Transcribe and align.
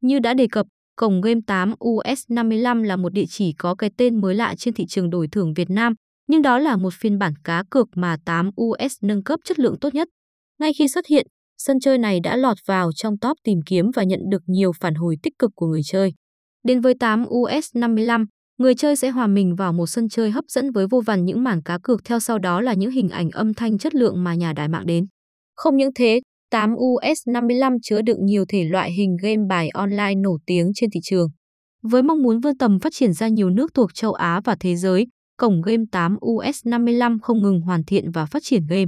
Như 0.00 0.18
đã 0.18 0.34
đề 0.34 0.46
cập, 0.52 0.66
cổng 0.96 1.20
game 1.20 1.40
8 1.46 1.74
US55 1.80 2.82
là 2.82 2.96
một 2.96 3.12
địa 3.12 3.24
chỉ 3.28 3.52
có 3.58 3.74
cái 3.74 3.90
tên 3.96 4.20
mới 4.20 4.34
lạ 4.34 4.54
trên 4.58 4.74
thị 4.74 4.84
trường 4.88 5.10
đổi 5.10 5.28
thưởng 5.32 5.54
Việt 5.54 5.70
Nam, 5.70 5.94
nhưng 6.28 6.42
đó 6.42 6.58
là 6.58 6.76
một 6.76 6.94
phiên 6.94 7.18
bản 7.18 7.32
cá 7.44 7.62
cược 7.70 7.88
mà 7.94 8.16
8 8.24 8.50
US 8.62 8.96
nâng 9.02 9.22
cấp 9.22 9.40
chất 9.44 9.58
lượng 9.58 9.78
tốt 9.80 9.94
nhất. 9.94 10.08
Ngay 10.60 10.72
khi 10.78 10.88
xuất 10.88 11.06
hiện, 11.06 11.26
sân 11.58 11.80
chơi 11.80 11.98
này 11.98 12.20
đã 12.20 12.36
lọt 12.36 12.56
vào 12.66 12.90
trong 12.92 13.18
top 13.18 13.36
tìm 13.44 13.58
kiếm 13.66 13.90
và 13.94 14.02
nhận 14.02 14.20
được 14.30 14.42
nhiều 14.46 14.72
phản 14.80 14.94
hồi 14.94 15.16
tích 15.22 15.32
cực 15.38 15.50
của 15.54 15.66
người 15.66 15.82
chơi. 15.84 16.12
Đến 16.64 16.80
với 16.80 16.94
8 17.00 17.24
US 17.28 17.66
55, 17.74 18.24
người 18.58 18.74
chơi 18.74 18.96
sẽ 18.96 19.10
hòa 19.10 19.26
mình 19.26 19.54
vào 19.54 19.72
một 19.72 19.86
sân 19.86 20.08
chơi 20.08 20.30
hấp 20.30 20.44
dẫn 20.48 20.70
với 20.72 20.86
vô 20.90 21.00
vàn 21.00 21.24
những 21.24 21.44
mảng 21.44 21.62
cá 21.62 21.78
cược 21.82 22.04
theo 22.04 22.20
sau 22.20 22.38
đó 22.38 22.60
là 22.60 22.74
những 22.74 22.90
hình 22.90 23.08
ảnh 23.08 23.30
âm 23.30 23.54
thanh 23.54 23.78
chất 23.78 23.94
lượng 23.94 24.24
mà 24.24 24.34
nhà 24.34 24.52
đài 24.52 24.68
mạng 24.68 24.86
đến. 24.86 25.06
Không 25.56 25.76
những 25.76 25.90
thế, 25.94 26.20
8 26.50 26.74
US 26.74 27.18
55 27.26 27.76
chứa 27.82 28.02
đựng 28.02 28.24
nhiều 28.24 28.44
thể 28.48 28.64
loại 28.64 28.92
hình 28.92 29.16
game 29.22 29.42
bài 29.48 29.68
online 29.68 30.14
nổi 30.14 30.38
tiếng 30.46 30.72
trên 30.74 30.90
thị 30.90 31.00
trường. 31.02 31.28
Với 31.82 32.02
mong 32.02 32.22
muốn 32.22 32.40
vươn 32.40 32.58
tầm 32.58 32.78
phát 32.80 32.92
triển 32.92 33.12
ra 33.12 33.28
nhiều 33.28 33.50
nước 33.50 33.74
thuộc 33.74 33.94
châu 33.94 34.12
Á 34.12 34.40
và 34.44 34.56
thế 34.60 34.76
giới, 34.76 35.06
cổng 35.38 35.62
game 35.62 35.84
8 35.92 36.16
US 36.26 36.66
55 36.66 37.18
không 37.18 37.42
ngừng 37.42 37.60
hoàn 37.60 37.84
thiện 37.84 38.10
và 38.10 38.26
phát 38.26 38.42
triển 38.42 38.62
game. 38.68 38.86